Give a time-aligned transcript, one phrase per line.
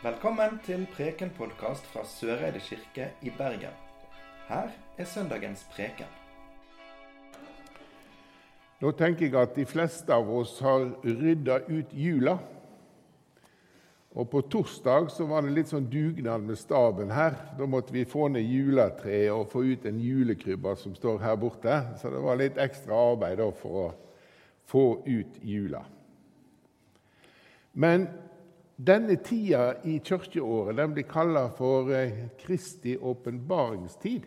[0.00, 3.74] Velkommen til Preken-podkast fra Søreide kirke i Bergen.
[4.48, 6.08] Her er søndagens preken.
[8.80, 12.38] Nå tenker jeg at de fleste av oss har rydda ut jula.
[14.16, 17.36] Og På torsdag så var det litt sånn dugnad med staben her.
[17.60, 21.76] Da måtte vi få ned juletreet og få ut en julekrybbe som står her borte.
[22.00, 23.86] Så det var litt ekstra arbeid da for å
[24.64, 25.84] få ut jula.
[27.76, 28.08] Men
[28.80, 34.22] denne tida i kirkeåret den blir kalla for eh, Kristi åpenbaringstid.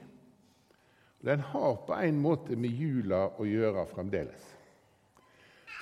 [1.23, 4.43] Den har på en måte med jula å gjøre fremdeles.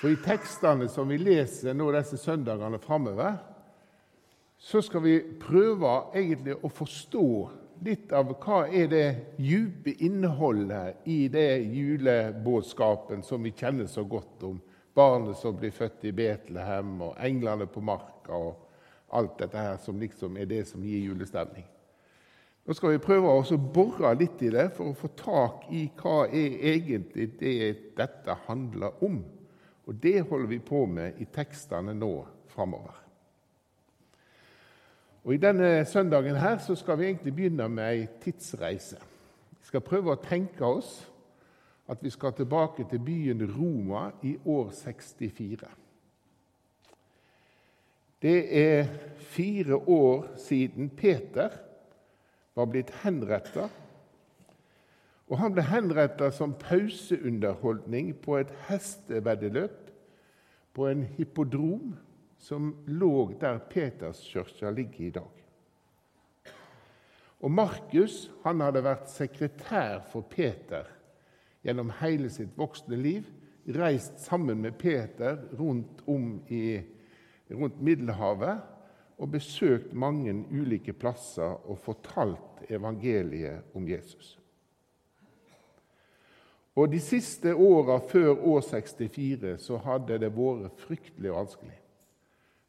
[0.00, 3.36] For i tekstene som vi leser nå disse søndagene framover,
[4.58, 7.28] så skal vi prøve egentlig å forstå
[7.82, 14.46] litt av hva er det dype innholdet i det julebudskapen som vi kjenner så godt
[14.46, 14.60] om.
[14.94, 18.61] Barnet som blir født i Betlehem, og englene på marka, og
[19.12, 21.66] alt dette her som liksom er det som gir julestemning.
[22.62, 26.28] Nå skal vi prøve å bore litt i det for å få tak i hva
[26.28, 27.56] er egentlig det
[27.98, 29.18] dette handler om.
[29.90, 32.12] Og det holder vi på med i tekstene nå
[32.52, 33.00] framover.
[35.22, 38.98] Og I denne søndagen her så skal vi egentlig begynne med ei tidsreise.
[39.58, 41.00] Vi skal prøve å tenke oss
[41.90, 45.66] at vi skal tilbake til byen Roma i år 64.
[48.22, 48.86] Det er
[49.18, 51.50] fire år siden Peter
[52.54, 53.66] var blitt henretta.
[55.26, 59.90] Og han ble henretta som pauseunderholdning på et hesteveddeløp
[60.76, 61.96] på en hippodrom
[62.38, 65.42] som lå der Peterskirka ligger i dag.
[67.42, 70.86] Og Markus han hadde vært sekretær for Peter
[71.66, 73.26] gjennom hele sitt voksne liv.
[73.74, 76.80] Reist sammen med Peter rundt om i,
[77.54, 78.60] rundt Middelhavet
[79.18, 84.38] og besøkt mange ulike plasser og fortalt evangeliet om Jesus.
[86.76, 91.78] Og De siste åra før år 64 så hadde det vært fryktelig vanskelig.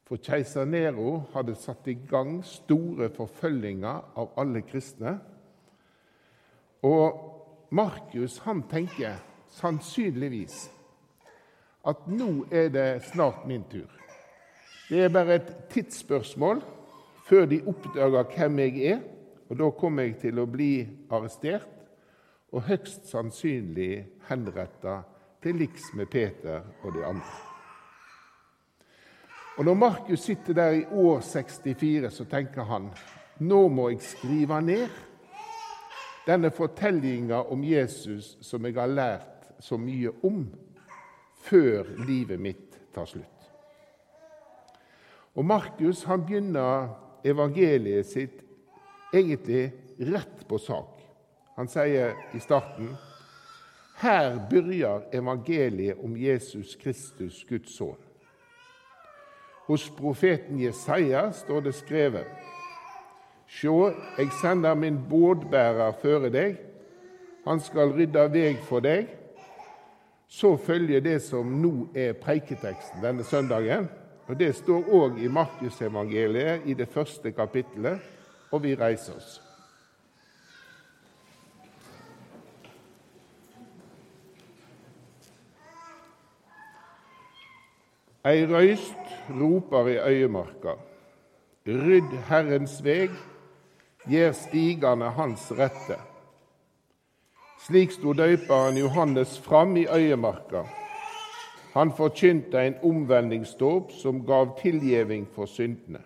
[0.04, 5.16] For keiser Nero hadde satt i gang store forfølginger av alle kristne.
[6.84, 9.16] Og Markus han tenker
[9.56, 10.66] sannsynligvis
[11.88, 13.88] at nå er det snart min tur.
[14.88, 16.60] Det er bare et tidsspørsmål
[17.24, 19.00] før de oppdager hvem jeg er,
[19.48, 21.70] og da kommer jeg til å bli arrestert
[22.52, 25.00] og høyst sannsynlig henretta
[25.42, 27.34] til liks med Peter og de andre.
[29.56, 32.90] Og Når Markus sitter der i år 64, så tenker han
[33.38, 34.88] nå må jeg skrive ned
[36.26, 40.44] denne fortellinga om Jesus som jeg har lært så mye om,
[41.44, 43.33] før livet mitt tar slutt.
[45.34, 46.92] Og Markus han begynner
[47.26, 48.42] evangeliet sitt
[49.14, 50.94] egentlig rett på sak.
[51.56, 52.94] Han sier i starten
[53.94, 58.00] her begynner evangeliet om Jesus Kristus, Guds sønn.
[59.66, 62.50] Hos profeten Jesaja står det skrevet
[63.48, 66.56] Sjå, jeg sender min bådbærer føre deg.
[67.44, 69.06] Han skal rydde veg for deg.
[70.28, 73.86] Så følger det som nå er preiketeksten denne søndagen.
[74.26, 78.00] Og Det står òg i Markusevangeliet i det første kapittelet,
[78.52, 79.40] og vi reiser oss.
[88.24, 90.78] Ei røyst roper i øyemarka.
[91.68, 93.12] Rydd Herrens veg,
[94.08, 95.98] gjer stigane hans rette.
[97.66, 100.64] Slik sto døyperen Johannes fram i øyemarka.
[101.74, 105.98] Han forkynte en omvendingsdåp som gav tilgjeving for syndene.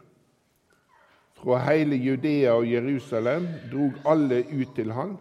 [1.36, 5.18] Fra hele Judea og Jerusalem drog alle ut til han.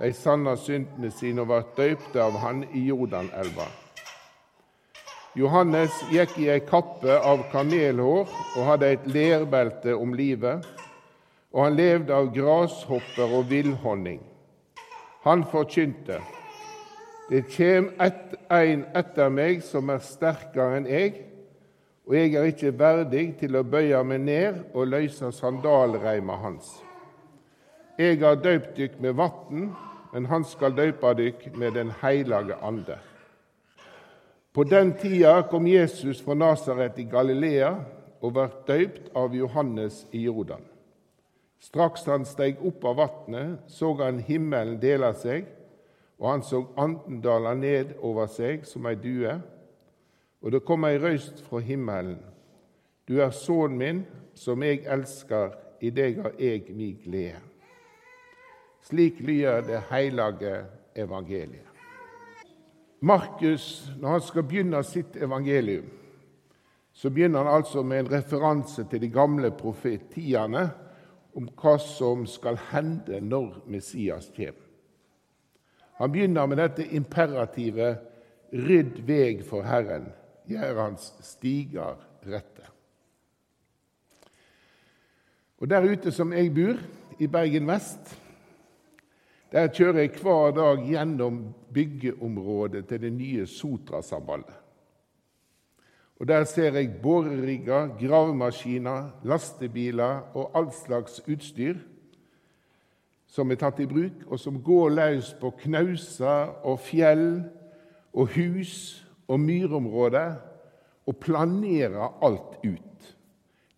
[0.00, 3.68] De sanna syndene sine og ble døypte av han i Jordanelva.
[5.38, 10.66] Johannes gikk i ei kappe av kamelhår og hadde et lerbelte om livet,
[11.54, 14.20] og han levde av grashopper og villhonning.
[15.22, 16.18] Han forkynte:"
[17.30, 21.12] Det kjem et, en etter meg som er sterkere enn jeg,
[22.08, 26.74] og jeg er ikke verdig til å bøye meg ned og løse sandalreima hans.
[28.00, 29.70] Jeg har døypt dykk med vann,
[30.12, 32.98] men han skal døype dykk med Den heilage ande.
[34.52, 37.70] På den tida kom Jesus fra Nasaret i Galilea
[38.20, 40.60] og ble døypt av Johannes i Jordan.
[41.62, 45.46] Straks han steg opp av vannet, så han himmelen dele seg,
[46.22, 49.32] og han så anden dala ned over seg som ei due.
[50.42, 52.20] Og det kom ei røyst fra himmelen.
[53.08, 54.04] Du er sønnen min,
[54.38, 55.50] som jeg elsker,
[55.82, 57.42] i deg har jeg mi glede.
[58.86, 60.54] Slik lyder det hellige
[60.94, 61.66] evangeliet.
[63.02, 65.90] Markus, når han skal begynne sitt evangelium,
[66.92, 70.68] så begynner han altså med en referanse til de gamle profetiene
[71.34, 74.71] om hva som skal hende når Messias kommer.
[76.00, 77.98] Han begynner med dette imperativet
[78.52, 80.12] 'Rydd veg for Herren,
[80.48, 81.96] gjør hans stiger
[82.26, 82.68] rette'.
[85.58, 86.80] Og Der ute som jeg bor,
[87.18, 88.18] i Bergen vest,
[89.52, 94.54] der kjører jeg hver dag gjennom byggeområdet til det nye Sotrasambandet.
[96.20, 101.74] Og Der ser jeg borerigger, gravemaskiner, lastebiler og all slags utstyr
[103.32, 107.28] som er tatt i bruk, og som går løs på knauser og fjell
[108.12, 108.74] og hus
[109.24, 110.34] og myrområder
[111.08, 113.14] og planerer alt ut.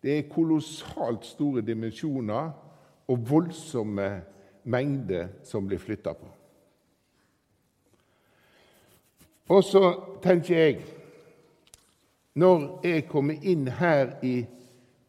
[0.03, 2.51] Det er kolossalt store dimensjoner
[3.07, 4.09] og voldsomme
[4.69, 6.27] mengder som blir flytta på.
[9.55, 9.83] Og så
[10.25, 10.83] tenker jeg
[12.35, 14.41] når jeg kommer inn her i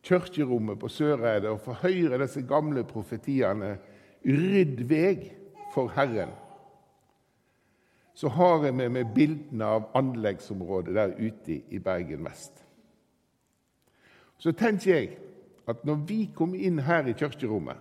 [0.07, 3.75] kirkerommet på Søreide og får høre disse gamle profetiene
[4.27, 5.37] 'Rydd veg
[5.75, 6.35] for Herren',
[8.15, 12.65] så har jeg med meg bildene av anleggsområdet der ute i Bergen vest.
[14.39, 15.19] Så tenker jeg
[15.69, 17.77] at når vi kommer inn her i kirkerommet,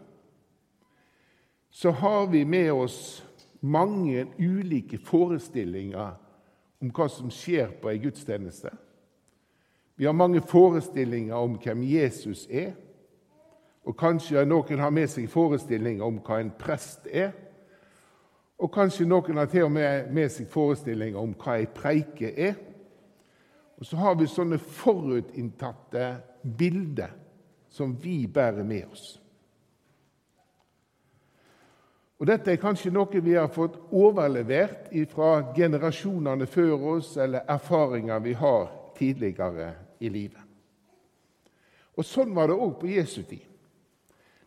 [1.72, 3.26] så har vi med oss
[3.62, 6.14] mange ulike forestillinger
[6.82, 8.72] om hva som skjer på ei gudstjeneste.
[9.96, 12.74] Vi har mange forestillinger om hvem Jesus er.
[13.86, 17.34] Og kanskje noen har med seg forestillinger om hva en prest er.
[18.58, 22.56] Og kanskje noen har til og med med seg forestillinger om hva ei preike er.
[23.78, 26.08] Og så har vi sånne forutinntatte
[26.58, 27.14] bilder
[27.70, 29.06] som vi bærer med oss.
[32.16, 38.24] Og Dette er kanskje noe vi har fått overlevert fra generasjonene før oss, eller erfaringer
[38.24, 40.40] vi har tidligere i livet.
[42.00, 43.44] Og Sånn var det òg på Jesu tid.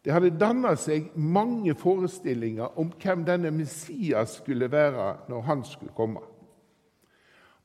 [0.05, 5.95] Det hadde danna seg mange forestillinger om hvem denne Messias skulle være når han skulle
[5.97, 6.23] komme.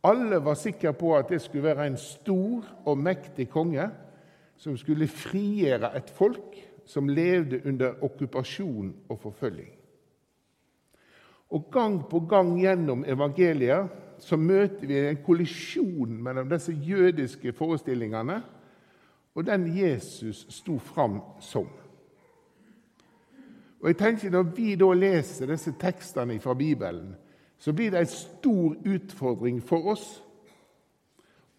[0.03, 3.85] Alle var sikre på at det skulle være en stor og mektig konge
[4.59, 9.71] som skulle frigjøre et folk som levde under okkupasjon og forfølging.
[11.53, 13.87] Og Gang på gang gjennom evangeliet
[14.19, 18.41] så møter vi en kollisjon mellom disse jødiske forestillingene
[19.35, 21.67] og den Jesus sto fram som.
[23.83, 27.15] Og jeg tenker Når vi da leser disse tekstene fra Bibelen,
[27.59, 30.07] så blir det en stor utfordring for oss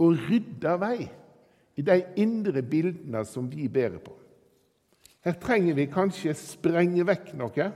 [0.01, 1.07] å rydde vei
[1.77, 4.13] i de indre bildene som vi bærer på.
[5.25, 7.69] Her trenger vi kanskje sprenge vekk noe.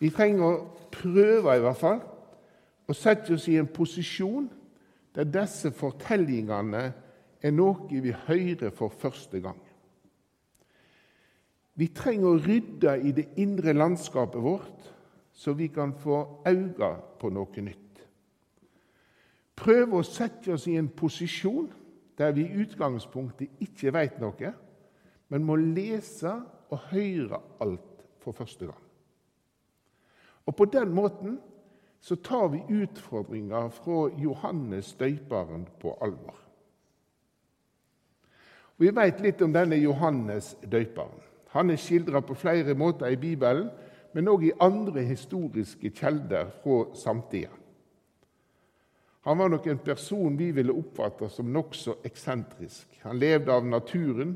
[0.00, 2.00] Vi trenger å prøve, i hvert fall,
[2.90, 4.48] å sette oss i en posisjon
[5.14, 6.84] der disse fortellingene
[7.42, 9.63] er noe vi hører for første gang.
[11.74, 14.90] Vi trenger å rydde i det indre landskapet vårt,
[15.34, 17.80] så vi kan få øye på noe nytt.
[19.58, 21.66] Prøve å sette oss i en posisjon
[22.18, 24.52] der vi i utgangspunktet ikke vet noe,
[25.30, 26.36] men må lese
[26.70, 28.80] og høre alt for første gang.
[30.46, 31.40] Og På den måten
[32.00, 36.36] så tar vi utfordringa fra Johannes døyparen på alvor.
[38.76, 41.22] Vi vet litt om denne Johannes døyperen.
[41.54, 43.68] Han er skildra på flere måter i Bibelen,
[44.14, 47.52] men òg i andre historiske kjelder fra samtida.
[49.24, 52.98] Han var nok en person vi ville oppfatte som nokså eksentrisk.
[53.06, 54.34] Han levde av naturen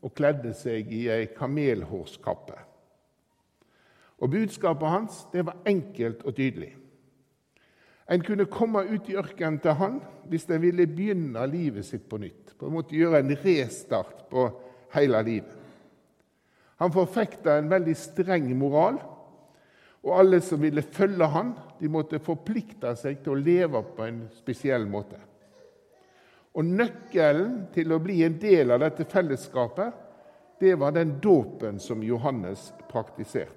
[0.00, 2.56] og kledde seg i ei kamelhårskappe.
[4.20, 6.72] Og Budskapet hans det var enkelt og tydelig.
[8.10, 10.00] En kunne komme ut i ørkenen til han
[10.32, 12.56] hvis en ville begynne livet sitt på nytt.
[12.58, 14.48] På en måte Gjøre en restart på
[14.96, 15.59] hele livet.
[16.80, 18.96] Han forfekta en veldig streng moral,
[20.00, 24.22] og alle som ville følge han, de måtte forplikte seg til å leve på en
[24.32, 25.18] spesiell måte.
[26.56, 29.92] Og Nøkkelen til å bli en del av dette fellesskapet,
[30.60, 33.56] det var den dåpen som Johannes praktiserte.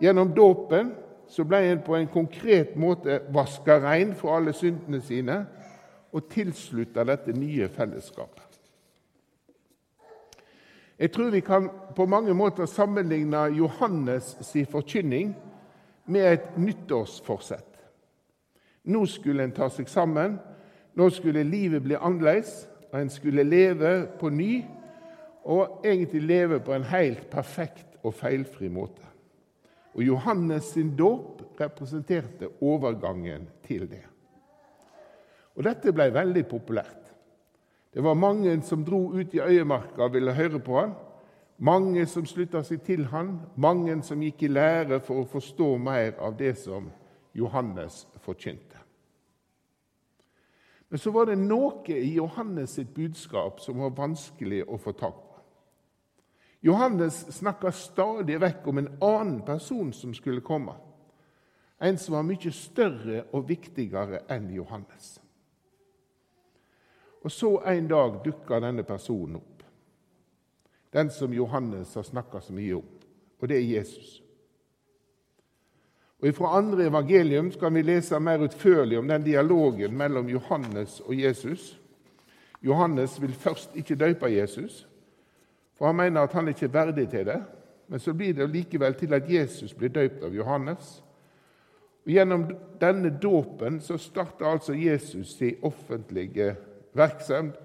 [0.00, 0.92] Gjennom dåpen
[1.28, 5.42] så ble en på en konkret måte vaska rein for alle syndene sine
[6.12, 8.51] og tilslutta dette nye fellesskapet.
[10.98, 15.34] Jeg tror vi kan på mange måter sammenligne Johannes' si forkynning
[16.06, 17.68] med et nyttårsforsett.
[18.84, 20.38] Nå skulle en ta seg sammen,
[20.94, 24.64] nå skulle livet bli annerledes, og en skulle leve på ny,
[25.44, 29.06] og egentlig leve på en helt perfekt og feilfri måte.
[29.94, 34.04] Og Johannes sin dåp representerte overgangen til det.
[35.56, 37.01] Og Dette ble veldig populært.
[37.92, 40.94] Det var mange som dro ut i øyemarka og ville høre på han.
[41.58, 46.16] Mange som slutta seg til han, mange som gikk i lære for å forstå mer
[46.18, 46.88] av det som
[47.34, 48.80] Johannes forkynte.
[50.88, 55.14] Men så var det noe i Johannes sitt budskap som var vanskelig å få tak
[55.16, 55.38] på.
[56.62, 60.74] Johannes snakka stadig vekk om en annen person som skulle komme.
[61.80, 65.16] En som var mye større og viktigere enn Johannes.
[67.22, 69.62] Og så en dag dukka denne personen opp.
[70.92, 72.88] Den som Johannes har snakka så mye om.
[73.40, 74.22] Og det er Jesus.
[76.22, 81.14] Og Fra andre evangelium skal vi lese mer utførlig om den dialogen mellom Johannes og
[81.18, 81.78] Jesus.
[82.62, 84.86] Johannes vil først ikke døpe Jesus,
[85.74, 87.42] for han mener at han ikke er verdig til det.
[87.88, 91.02] Men så blir det likevel til at Jesus blir døpt av Johannes.
[92.04, 92.46] Og Gjennom
[92.80, 96.54] denne dåpen så starter altså Jesus sin offentlige
[96.92, 97.58] virksomhet.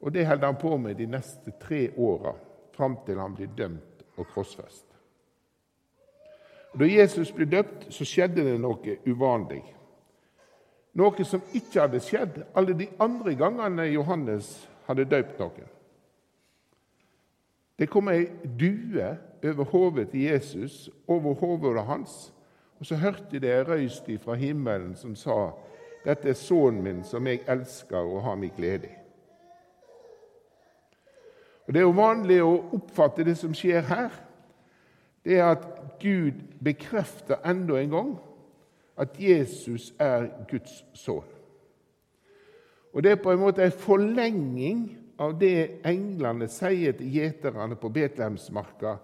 [0.00, 2.32] Og det holder han på med de neste tre åra,
[2.76, 4.84] fram til han blir dømt og krossfest.
[6.78, 9.64] Da Jesus ble døpt, så skjedde det noe uvanlig.
[10.98, 14.52] Noe som ikke hadde skjedd alle de andre gangene Johannes
[14.86, 15.66] hadde døpt noen.
[17.78, 18.26] Det kom ei
[18.58, 19.12] due
[19.44, 22.32] over hodet til Jesus, over hodet hans,
[22.78, 25.52] og så hørte de ei røyst fra himmelen som sa:"
[26.04, 28.94] Dette er sønnen min, som jeg elsker og har min glede i.
[31.66, 34.14] Og Det er jo vanlig å oppfatte det som skjer her,
[35.24, 35.66] det er at
[36.00, 38.14] Gud bekrefter enda en gang
[38.96, 41.26] at Jesus er Guds sønn.
[42.92, 44.86] Og Det er på en måte en forlenging
[45.20, 48.96] av det englene sier til gjeterne på Betlehemsmarka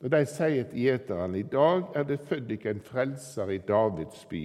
[0.00, 4.24] når de sier til gjeterne i dag er det født ikke en frelser i Davids
[4.30, 4.44] by.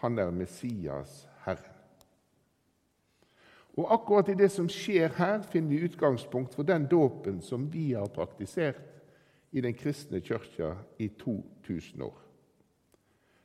[0.00, 1.76] Han er Messias, Herren.
[3.76, 7.92] Og Akkurat i det som skjer her, finner vi utgangspunkt for den dåpen som vi
[7.92, 8.80] har praktisert
[9.50, 12.18] i den kristne kirka i 2000 år.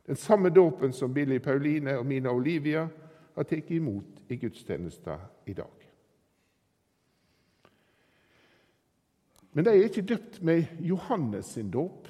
[0.05, 2.87] Den samme dåpen som Billy Pauline og Mina Olivia
[3.35, 5.85] har tatt imot i gudstjenester i dag.
[9.51, 12.07] Men de er ikke døpt med Johannes sin dåp,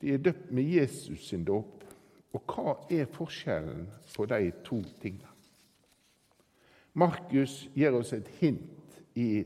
[0.00, 1.77] de er døpt med Jesus sin dåp.
[2.36, 5.34] Og hva er forskjellen på de to tingene?
[6.98, 9.44] Markus gir oss et hint i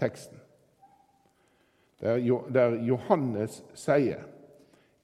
[0.00, 0.40] teksten,
[2.00, 4.24] der Johannes sier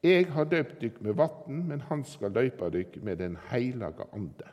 [0.02, 4.48] jeg har døpt dykk med vann, men han skal døype dykk med Den hellige ande.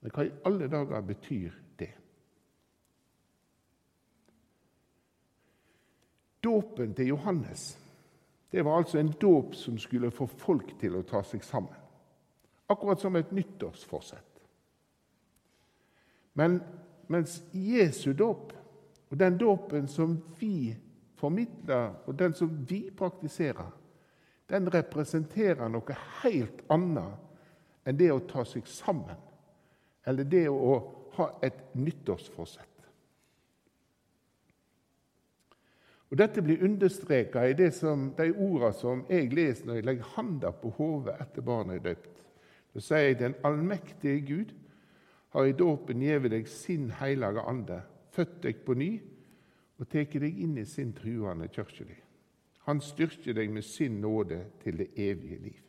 [0.00, 1.94] Men hva i alle dager betyr det?
[6.44, 7.78] Dåpen til Johannes
[8.50, 11.74] det var altså en dåp som skulle få folk til å ta seg sammen.
[12.68, 14.24] Akkurat som et nyttårsforsett.
[16.32, 16.60] Men
[17.06, 18.52] mens Jesu dåp,
[19.08, 20.76] og den dåpen som vi
[21.16, 23.72] formidler, og den som vi praktiserer,
[24.48, 29.16] den representerer noe helt annet enn det å ta seg sammen,
[30.06, 30.78] eller det å
[31.18, 32.77] ha et nyttårsforsett.
[36.08, 40.52] Og Dette blir understreka i som, de ordene som jeg leser når jeg legger handa
[40.56, 42.22] på hodet etter barnet er døpt.
[42.72, 44.54] Da sier jeg den allmektige Gud
[45.36, 47.82] har i dåpen gjeve deg sin heilage ande,
[48.16, 48.92] født deg på ny
[49.78, 51.98] og tatt deg inn i sin truende kirkelig.
[52.68, 55.60] Han styrker deg med sin nåde til det evige liv.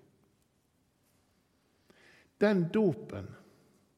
[2.39, 3.27] Den dåpen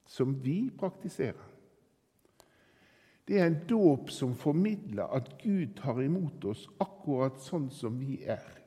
[0.09, 1.45] som vi praktiserer,
[3.31, 8.17] det er en dåp som formidler at Gud tar imot oss akkurat sånn som vi
[8.27, 8.57] er,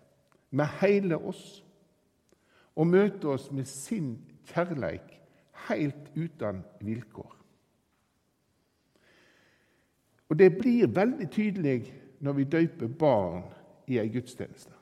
[0.56, 1.58] med hele oss,
[2.72, 4.14] og møter oss med sin
[4.48, 5.18] kjærleik
[5.66, 7.34] helt uten vilkår.
[10.32, 11.92] Og Det blir veldig tydelig
[12.24, 13.44] når vi døyper barn
[13.86, 14.72] i ei gudstjeneste.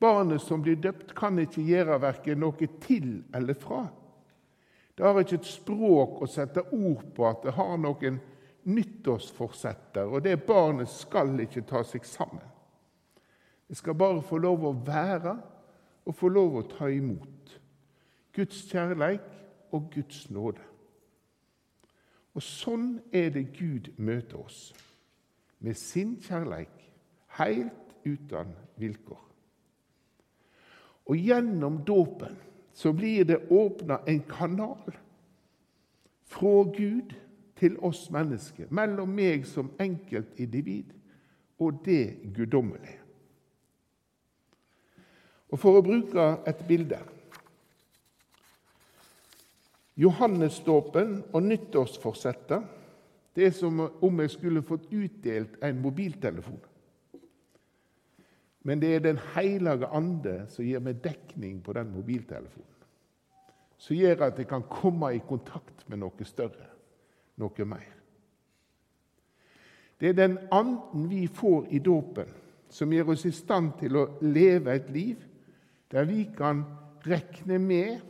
[0.00, 3.84] Barnet som blir døpt, kan ikke gjøre verken noe til eller fra.
[4.96, 8.22] Det har ikke et språk å sette ord på at det har noen
[8.68, 12.44] nyttårsforsetter, og det barnet skal ikke ta seg sammen.
[13.68, 15.34] Det skal bare få lov å være
[16.08, 17.58] og få lov å ta imot
[18.36, 19.26] Guds kjærleik
[19.76, 20.64] og Guds nåde.
[22.36, 24.70] Og sånn er det Gud møter oss,
[25.58, 26.70] med sin kjærleik,
[27.40, 29.24] helt uten vilkår.
[31.08, 32.36] Og gjennom dåpen
[32.76, 34.94] så blir det åpna en kanal
[36.28, 37.16] fra Gud
[37.58, 40.94] til oss mennesker, mellom meg som enkeltindivid
[41.58, 43.00] og det guddommelige.
[45.48, 46.98] Og For å bruke et bilde
[49.98, 52.74] Johannesdåpen og nyttårsforsettet
[53.34, 56.60] det er som om jeg skulle fått utdelt en mobiltelefon.
[58.66, 62.74] Men det er Den hellige ande som gir meg dekning på den mobiltelefonen.
[63.78, 66.66] Som gjør at jeg kan komme i kontakt med noe større,
[67.38, 67.94] noe mer.
[69.98, 72.28] Det er den anden vi får i dåpen,
[72.70, 75.24] som gjør oss i stand til å leve et liv
[75.90, 76.62] der vi kan
[77.06, 78.02] rekne med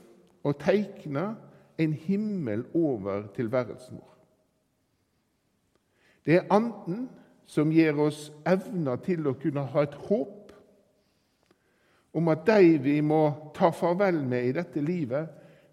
[0.43, 1.31] og teikne
[1.79, 4.15] en himmel over tilværelsen vår.
[6.27, 7.07] Det er Anden
[7.49, 10.53] som gir oss evner til å kunne ha et håp
[12.19, 13.23] om at de vi må
[13.57, 15.29] ta farvel med i dette livet,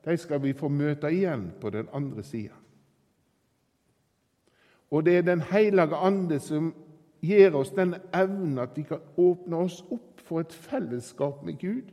[0.05, 2.55] de skal vi få møte igjen på den andre sida.
[4.95, 6.69] Og det er Den hellige ande som
[7.21, 11.89] gir oss den evnen at vi kan åpne oss opp for et fellesskap med Gud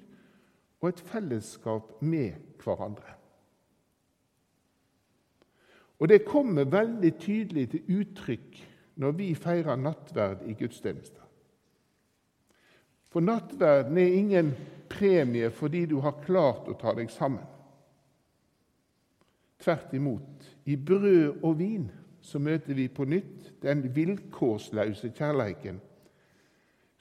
[0.80, 3.16] og et fellesskap med hverandre.
[5.98, 8.60] Og Det kommer veldig tydelig til uttrykk
[8.96, 11.26] når vi feirer nattverd i gudstjenester.
[13.10, 14.52] For nattverden er ingen
[14.88, 17.44] premie fordi du har klart å ta deg sammen.
[19.58, 20.46] Tvert imot.
[20.66, 21.90] I brød og vin
[22.22, 25.80] så møter vi på nytt den vilkårsløse kjærleiken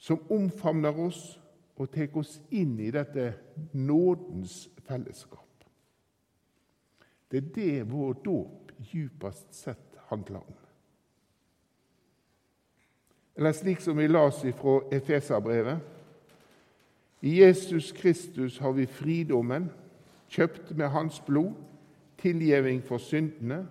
[0.02, 1.20] som omfavner oss
[1.78, 3.28] og tar oss inn i dette
[3.72, 5.38] nådens fellesskap.
[7.30, 10.58] Det er det vår dåp djupest sett handler om.
[13.36, 15.78] Eller slik som vi las fra Efeserbrevet.
[17.22, 19.70] I Jesus Kristus har vi fridommen,
[20.28, 21.54] kjøpt med Hans blod,
[22.18, 23.66] tilgjeving for syndene.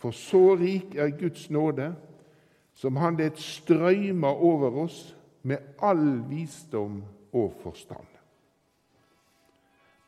[0.00, 1.92] For så rik er Guds nåde,
[2.74, 8.06] som Han det strøymer over oss med all visdom og forstand.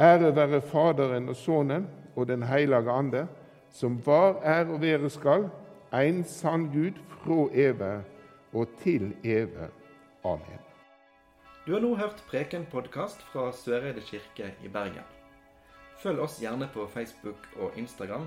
[0.01, 1.87] Ære være Faderen og Sønnen
[2.17, 3.27] og Den hellige ande
[3.73, 5.49] som var, er og være skal,
[5.93, 8.05] en sann Gud fra evig
[8.53, 9.71] og til evig.
[10.25, 10.61] Amen.
[11.67, 15.07] Du har nå hørt Preken-podkast fra Søreide kirke i Bergen.
[16.03, 18.27] Følg oss gjerne på Facebook og Instagram,